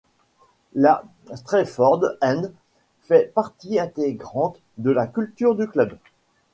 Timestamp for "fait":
3.01-3.31